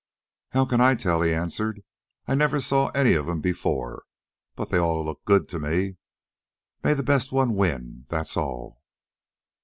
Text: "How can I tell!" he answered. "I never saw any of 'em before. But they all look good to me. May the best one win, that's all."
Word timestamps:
"How 0.53 0.65
can 0.65 0.81
I 0.81 0.95
tell!" 0.95 1.21
he 1.21 1.31
answered. 1.31 1.83
"I 2.27 2.33
never 2.33 2.59
saw 2.59 2.87
any 2.87 3.13
of 3.13 3.29
'em 3.29 3.39
before. 3.39 4.05
But 4.55 4.71
they 4.71 4.79
all 4.79 5.05
look 5.05 5.23
good 5.25 5.47
to 5.49 5.59
me. 5.59 5.97
May 6.83 6.95
the 6.95 7.03
best 7.03 7.31
one 7.31 7.53
win, 7.53 8.05
that's 8.09 8.35
all." 8.35 8.81